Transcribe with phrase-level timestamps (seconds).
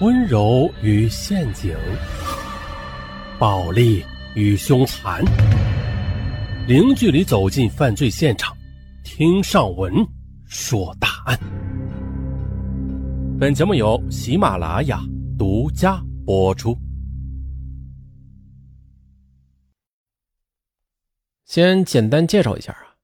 [0.00, 1.76] 温柔与陷阱，
[3.38, 4.02] 暴力
[4.34, 5.22] 与凶残，
[6.66, 8.56] 零距离走进犯罪现场，
[9.04, 9.92] 听上文
[10.46, 11.38] 说大案。
[13.38, 15.02] 本节目由喜马拉雅
[15.38, 16.74] 独家播出。
[21.44, 22.96] 先简单介绍一下啊，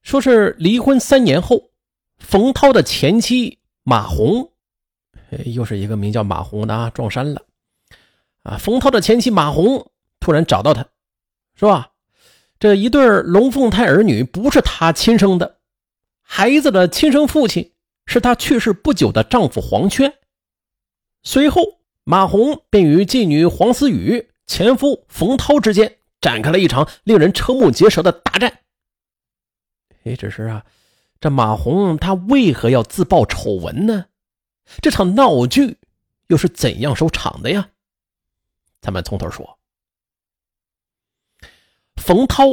[0.00, 1.60] 说是离婚三年后，
[2.16, 4.50] 冯涛的前妻马红。
[5.46, 7.42] 又是一个名叫马红的啊，撞衫了
[8.42, 8.56] 啊！
[8.58, 10.86] 冯涛的前妻马红突然找到他，
[11.54, 11.90] 说：“啊，
[12.58, 15.58] 这一对龙凤胎儿女不是他亲生的，
[16.22, 17.72] 孩子的亲生父亲
[18.06, 20.14] 是他去世不久的丈夫黄轩。”
[21.22, 28.60] 随后，马红便与妓女黄思雨、前夫冯涛之间展开了一场令人瞠目结舌的大战。
[30.04, 30.64] 哎，只是啊，
[31.20, 34.06] 这马红她为何要自曝丑闻呢？
[34.80, 35.78] 这场闹剧
[36.28, 37.70] 又是怎样收场的呀？
[38.80, 39.58] 咱们从头说。
[41.96, 42.44] 冯涛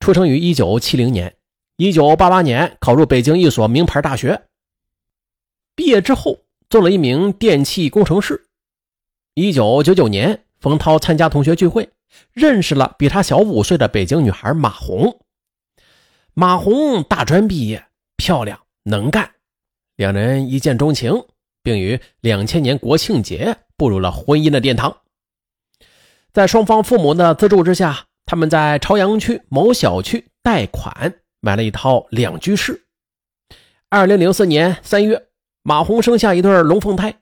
[0.00, 1.36] 出生于一九七零年，
[1.76, 4.48] 一九八八年考入北京一所名牌大学。
[5.74, 8.48] 毕业之后做了一名电气工程师。
[9.34, 11.90] 一九九九年，冯涛参加同学聚会，
[12.32, 15.20] 认识了比他小五岁的北京女孩马红。
[16.34, 19.34] 马红大专毕业，漂亮能干，
[19.96, 21.24] 两人一见钟情。
[21.64, 24.98] 并于两千年国庆节步入了婚姻的殿堂。
[26.32, 32.86] 在双方父母的资助之下，他们在朝阳区某小区贷款买了一套两居室。
[33.88, 35.28] 二零零四年三月，
[35.62, 37.14] 马红生下一对龙凤胎。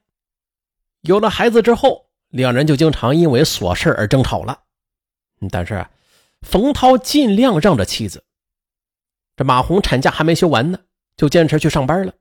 [1.02, 4.60] 有了孩子之后，两人就经常因为琐事而争吵了。
[5.50, 5.86] 但是，
[6.40, 8.24] 冯涛尽量让着妻子。
[9.36, 10.78] 这马红产假还没休完呢，
[11.16, 12.12] 就坚持去上班了。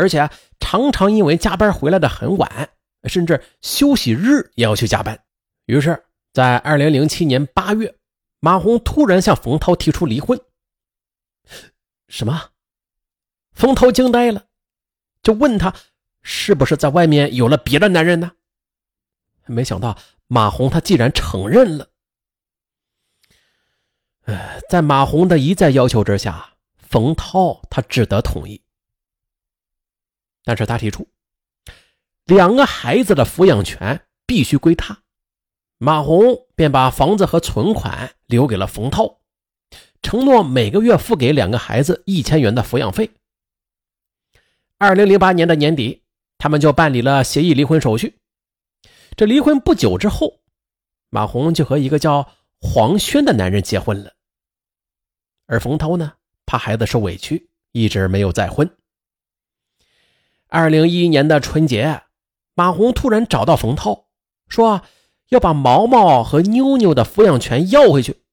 [0.00, 2.70] 而且常常因为加班回来的很晚，
[3.04, 5.22] 甚至休息日也要去加班。
[5.66, 7.94] 于是，在二零零七年八月，
[8.40, 10.40] 马红突然向冯涛提出离婚。
[12.08, 12.50] 什么？
[13.52, 14.46] 冯涛惊呆了，
[15.22, 15.74] 就问他
[16.22, 18.32] 是不是在外面有了别的男人呢？
[19.46, 21.88] 没想到马红他竟然承认了。
[24.68, 28.62] 在马红的一再要求之下，冯涛他只得同意。
[30.44, 31.08] 但是他提出，
[32.24, 35.02] 两个孩子的抚养权必须归他，
[35.78, 39.20] 马红便把房子和存款留给了冯涛，
[40.02, 43.10] 承诺每个月付给两个孩子一千元的抚养费。
[44.78, 46.02] 二零零八年的年底，
[46.38, 48.18] 他们就办理了协议离婚手续。
[49.16, 50.40] 这离婚不久之后，
[51.10, 54.14] 马红就和一个叫黄轩的男人结婚了，
[55.46, 56.14] 而冯涛呢，
[56.46, 58.70] 怕孩子受委屈，一直没有再婚。
[60.50, 62.02] 二零一一年的春节，
[62.54, 64.06] 马红突然找到冯涛，
[64.48, 64.82] 说
[65.28, 68.24] 要把毛毛和妞妞的抚养权要回去。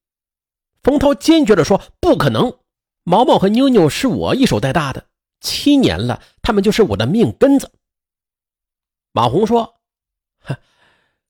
[0.81, 2.57] 冯涛坚决地说：“不可能，
[3.03, 5.05] 毛毛和妞妞是我一手带大的，
[5.41, 7.71] 七年了，他们就是我的命根子。”
[9.13, 9.75] 马红说：“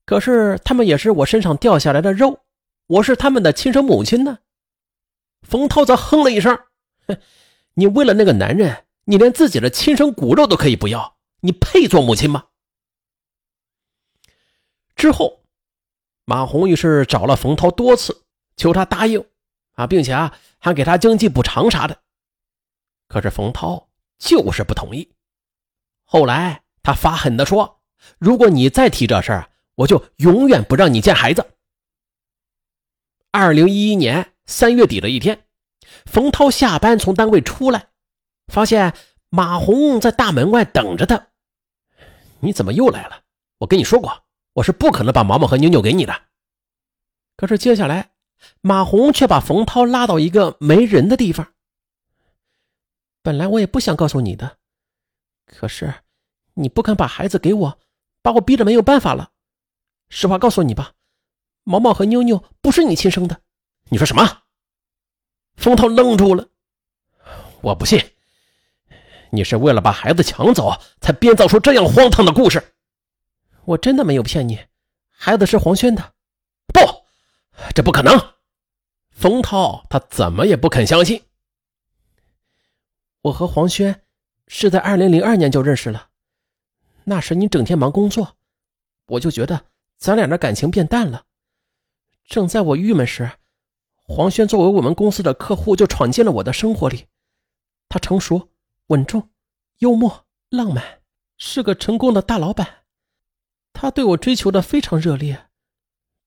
[0.05, 2.39] 可是他们也是我身上掉下来的肉，
[2.87, 4.39] 我是他们的亲生母亲呢。”
[5.45, 6.57] 冯涛则哼了一声
[7.07, 7.17] ：“哼，
[7.73, 12.47] 你为了那个男人。”你连自己的亲生骨肉都可以不要，你配做母亲吗？
[14.97, 15.45] 之后，
[16.25, 18.25] 马红玉是找了冯涛多次，
[18.57, 19.23] 求他答应
[19.75, 22.01] 啊，并且啊还给他经济补偿啥的。
[23.07, 23.87] 可是冯涛
[24.19, 25.09] 就是不同意。
[26.03, 27.79] 后来他发狠的说
[28.19, 31.53] ：“如果你再提这事儿，我就永远不让你见孩子。”
[33.31, 35.45] 二零一一年三月底的一天，
[36.05, 37.87] 冯涛下班从单位出来。
[38.47, 38.95] 发现
[39.29, 41.27] 马红在大门外等着他，
[42.39, 43.23] 你怎么又来了？
[43.59, 46.21] 我跟你说过，我是不可能把毛毛和妞妞给你的。
[47.35, 48.11] 可是接下来，
[48.61, 51.53] 马红却把冯涛拉到一个没人的地方。
[53.21, 54.57] 本来我也不想告诉你的，
[55.45, 55.93] 可是
[56.53, 57.79] 你不肯把孩子给我，
[58.21, 59.31] 把我逼得没有办法了。
[60.09, 60.93] 实话告诉你吧，
[61.63, 63.41] 毛毛和妞妞不是你亲生的。
[63.89, 64.43] 你说什么？
[65.55, 66.47] 冯涛愣住了，
[67.61, 67.99] 我不信。
[69.37, 72.73] 你是为了把孩子抢走，才编造出这样荒唐的故事。
[73.65, 74.65] 我真的没有骗你，
[75.11, 76.15] 孩子是黄轩的。
[76.73, 76.79] 不，
[77.75, 78.33] 这不可能。
[79.11, 81.21] 冯涛他怎么也不肯相信。
[83.21, 84.01] 我和黄轩
[84.47, 86.07] 是在二零零二年就认识了，
[87.03, 88.37] 那时你整天忙工作，
[89.05, 89.65] 我就觉得
[89.99, 91.25] 咱俩的感情变淡了。
[92.25, 93.33] 正在我郁闷时，
[94.01, 97.05] 黄轩作为我们公司的客户就闯进了我的生活里，
[97.87, 98.49] 他成熟。
[98.87, 99.29] 稳重、
[99.79, 101.01] 幽默、浪漫，
[101.37, 102.85] 是个成功的大老板，
[103.73, 105.49] 他对我追求的非常热烈，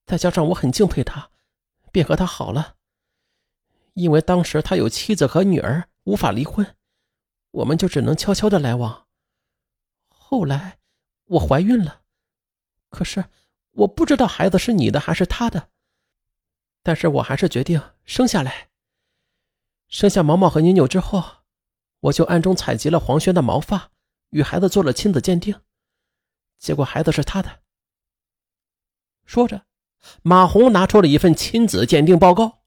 [0.05, 1.31] 再加上我很敬佩他，
[1.91, 2.77] 便和他好了。
[3.93, 6.75] 因为当时他有妻子和女儿，无法离婚，
[7.49, 9.07] 我们就只能悄悄的来往。
[10.07, 10.77] 后来
[11.25, 12.03] 我怀孕了，
[12.89, 13.25] 可是
[13.71, 15.69] 我不知道孩子是你的还是他的，
[16.83, 18.69] 但是我还是决定生下来。
[19.87, 21.40] 生下毛毛和妞妞之后，
[22.01, 23.89] 我就暗中采集了黄轩的毛发，
[24.31, 25.55] 与孩子做了亲子鉴定，
[26.59, 27.59] 结果孩子是他的。
[29.25, 29.63] 说着，
[30.21, 32.59] 马红拿出了一份亲子鉴定报告。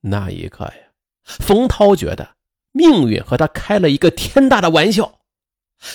[0.00, 0.92] 那一刻呀，
[1.22, 2.36] 冯涛觉得
[2.72, 5.20] 命运和他开了一个天大的玩笑，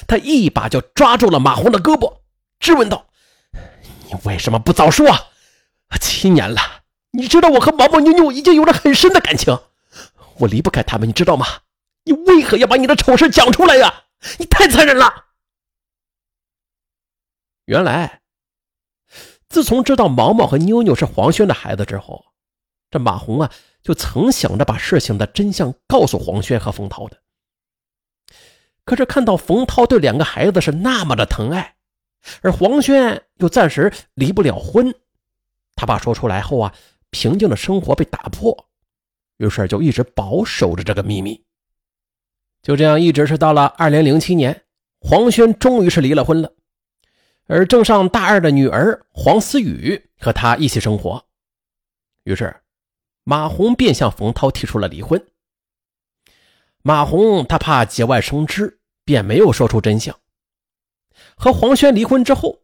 [0.08, 2.22] 他一把就抓住了马红的胳膊，
[2.60, 3.08] 质问道
[4.08, 5.08] ：“你为什么不早说？
[6.00, 6.84] 七年了。”
[7.16, 9.56] 你知道我和毛毛妞妞已经有了很深的感情，
[10.40, 11.46] 我离不开他们，你知道吗？
[12.04, 14.06] 你为何要把你的丑事讲出来呀？
[14.38, 15.26] 你太残忍了！
[17.66, 18.22] 原来，
[19.50, 22.26] 自从知道毛毛和妞妞是黄轩的孩子之后，
[22.90, 23.52] 这马红啊
[23.82, 27.18] 就曾想着把事情的真相告诉黄轩和冯涛的。
[28.86, 31.76] 可是看到冯涛对两个孩子是那么的疼爱，
[32.42, 34.94] 而黄轩又暂时离不了婚，
[35.76, 36.74] 他爸说出来后啊。
[37.16, 38.68] 平静的生活被打破，
[39.38, 41.46] 于是就一直保守着这个秘密。
[42.64, 44.64] 就这样，一直是到了二零零七年，
[45.00, 46.54] 黄轩终于是离了婚了，
[47.46, 51.26] 而正上大二的女儿黄思雨和他一起生活。
[52.24, 52.56] 于是，
[53.26, 55.22] 马红便向冯涛提出了离婚。
[56.82, 60.18] 马红他怕节外生枝，便没有说出真相。
[61.36, 62.62] 和黄轩离婚之后，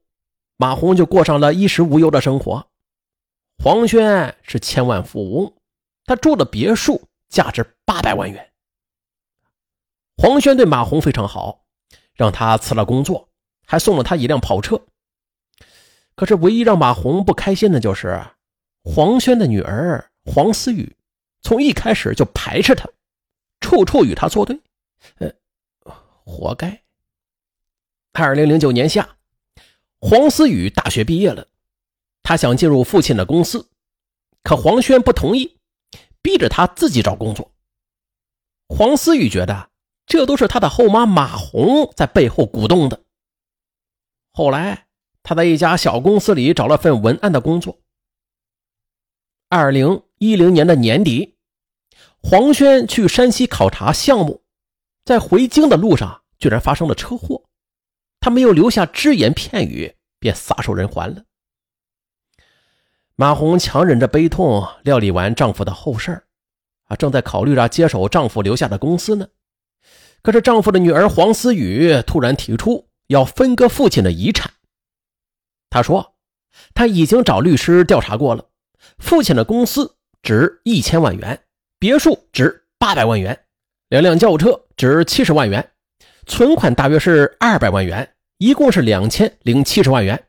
[0.56, 2.68] 马红就过上了衣食无忧的生活。
[3.62, 5.54] 黄轩是千万富翁，
[6.06, 8.49] 他住的别墅价值八百万元。
[10.22, 11.64] 黄轩对马红非常好，
[12.14, 13.30] 让他辞了工作，
[13.66, 14.86] 还送了他一辆跑车。
[16.14, 18.22] 可是，唯一让马红不开心的就是
[18.84, 20.98] 黄轩的女儿黄思雨，
[21.42, 22.90] 从一开始就排斥他，
[23.62, 24.60] 处处与他作对。
[25.20, 25.32] 呃，
[26.26, 26.82] 活该。
[28.12, 29.16] 二零零九年夏，
[30.02, 31.48] 黄思雨大学毕业了。
[32.24, 33.70] 他想进入父亲的公司，
[34.44, 35.58] 可黄轩不同意，
[36.22, 37.54] 逼着他自己找工作。
[38.68, 39.69] 黄思雨觉得
[40.10, 43.04] 这都是他的后妈马红在背后鼓动的。
[44.32, 44.88] 后来，
[45.22, 47.80] 他在一家小公司里找了份文案的工作。
[49.50, 51.38] 二零一零年的年底，
[52.24, 54.44] 黄轩去山西考察项目，
[55.06, 57.44] 在回京的路上居然发生了车祸，
[58.20, 61.24] 他没有留下只言片语，便撒手人寰了。
[63.16, 66.24] 马红强忍着悲痛，料理完丈夫的后事
[66.86, 69.28] 啊，正在考虑着接手丈夫留下的公司呢。
[70.22, 74.52] 可是丈夫的女儿黄思雨突然提出要分割父亲的遗产。
[75.70, 76.16] 她说，
[76.74, 78.46] 她已经找律师调查过了，
[78.98, 81.42] 父亲的公司值一千万元，
[81.80, 83.40] 别墅值八百万元，
[83.90, 85.72] 两辆轿车值七十万元，
[86.26, 90.26] 存款大约是二百万元，一共是两千零七十万元。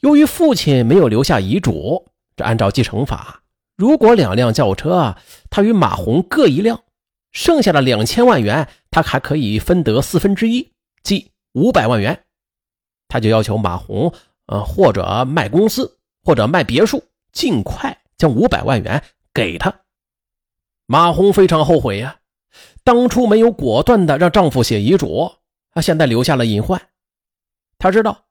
[0.00, 3.42] 由于父亲没有留下遗嘱，这按照继承法，
[3.76, 5.16] 如果两辆轿车
[5.48, 6.82] 他与马红各一辆，
[7.32, 12.24] 剩下的两千万元他还可以分得四分之一，即五百万元。
[13.08, 14.14] 他就要求马红，
[14.46, 17.02] 呃，或者卖公司，或者卖别墅，
[17.32, 19.02] 尽快将五百万元
[19.34, 19.80] 给他。
[20.86, 22.20] 马红非常后悔呀，
[22.84, 25.32] 当初没有果断的让丈夫写遗嘱，
[25.70, 26.88] 啊，现在留下了隐患。
[27.78, 28.26] 他知道。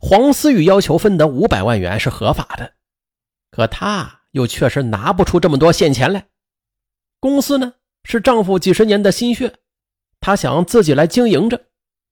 [0.00, 2.72] 黄思雨要求分得五百万元是合法的，
[3.52, 6.26] 可她又确实拿不出这么多现钱来。
[7.20, 7.74] 公司呢
[8.08, 9.54] 是丈夫几十年的心血，
[10.18, 11.66] 她想自己来经营着，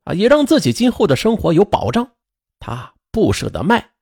[0.04, 2.12] 啊，也让自己今后的生活有保障。
[2.60, 3.92] 她不舍得卖，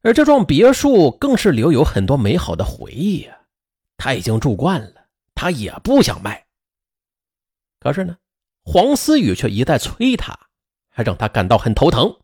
[0.00, 3.38] 而这幢别墅更是留有很多美好的回忆呀。
[3.98, 6.46] 她已经住惯了，她也不想卖。
[7.78, 8.16] 可是呢，
[8.64, 10.34] 黄思雨却一再催她。
[10.88, 12.16] 还让她感到很头疼。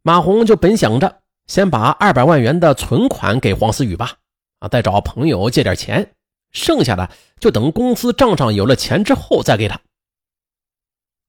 [0.00, 4.14] 马红就本想着先把二百万元的存款给黄思雨吧，
[4.60, 6.15] 啊，再找朋友借点钱，
[6.52, 7.10] 剩下的
[7.40, 9.80] 就等公司账上有了钱之后再给他。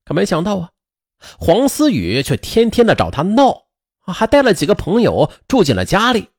[0.05, 0.71] 可没想到啊，
[1.39, 3.65] 黄思雨却天天的找他闹，
[3.99, 6.29] 还带了几个朋友住进了家里。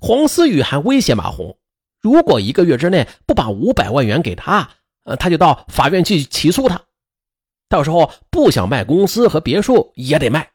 [0.00, 1.58] 黄思雨还威胁马红，
[2.00, 4.70] 如果一个月之内不把五百万元给他，
[5.04, 6.82] 呃，他就到法院去起诉他。
[7.68, 10.50] 到时候不想卖公司和别墅也得卖。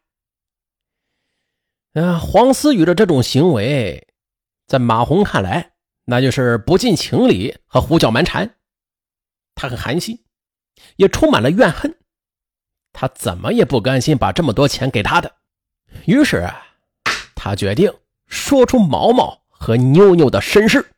[1.93, 4.07] 啊，黄思雨的这种行为，
[4.67, 5.74] 在马红看来，
[6.05, 8.55] 那就是不近情理和胡搅蛮缠。
[9.55, 10.23] 他很寒心，
[10.95, 11.97] 也充满了怨恨。
[12.93, 15.35] 他怎么也不甘心把这么多钱给他的，
[16.05, 16.49] 于是
[17.35, 17.93] 他决定
[18.27, 20.94] 说出毛毛和妞妞的身世。